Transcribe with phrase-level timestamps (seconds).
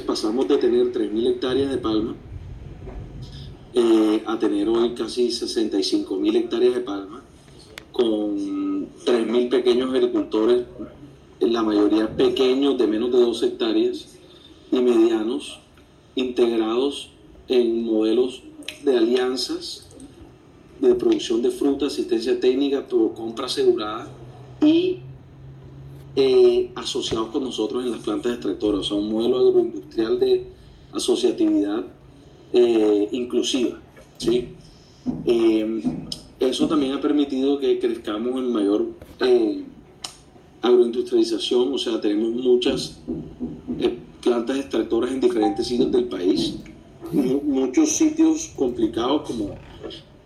[0.00, 2.14] pasamos de tener 3.000 hectáreas de palma
[3.72, 7.22] eh, a tener hoy casi 65.000 hectáreas de palma,
[7.92, 10.64] con 3.000 pequeños agricultores,
[11.38, 14.18] la mayoría pequeños de menos de 2 hectáreas
[14.72, 15.60] y medianos,
[16.16, 17.10] integrados
[17.46, 18.42] en modelos
[18.84, 19.88] de alianzas
[20.80, 24.08] de producción de fruta, asistencia técnica, compra asegurada
[24.62, 24.98] y
[26.16, 26.49] eh,
[26.80, 28.80] asociados con nosotros en las plantas extractoras.
[28.80, 30.46] O sea, un modelo agroindustrial de
[30.92, 31.84] asociatividad
[32.52, 33.78] eh, inclusiva.
[34.18, 34.48] ¿sí?
[35.26, 35.82] Eh,
[36.40, 38.86] eso también ha permitido que crezcamos en mayor
[40.62, 42.98] agroindustrialización, o sea, tenemos muchas
[44.22, 46.56] plantas extractoras en diferentes sitios del país,
[47.12, 49.54] muchos sitios complicados como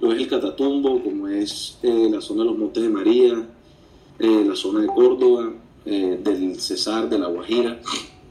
[0.01, 3.49] lo es el Catatumbo, como es la zona de los Montes de María,
[4.19, 5.53] la zona de Córdoba,
[5.87, 6.19] eh,
[6.77, 7.81] Cesar, de la Guajira,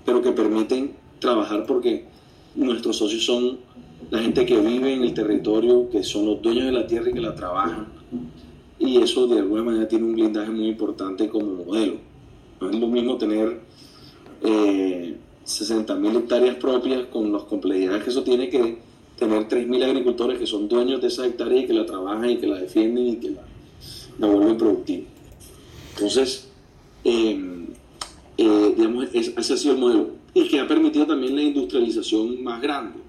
[0.05, 2.05] pero que permiten trabajar porque
[2.55, 3.59] nuestros socios son
[4.11, 7.13] la gente que vive en el territorio, que son los dueños de la tierra y
[7.13, 7.87] que la trabajan.
[8.79, 11.95] Y eso de alguna manera tiene un blindaje muy importante como modelo.
[12.59, 13.61] No es lo mismo tener
[14.43, 18.77] eh, 60.000 hectáreas propias con las complejidades que eso tiene que
[19.17, 22.47] tener 3.000 agricultores que son dueños de esa hectárea y que la trabajan y que
[22.47, 23.43] la defienden y que la,
[24.19, 25.07] la vuelven productiva.
[25.95, 26.49] Entonces,
[27.03, 27.52] eh,
[28.75, 32.99] digamos, ese ha sido el modelo y que ha permitido también la industrialización más grande.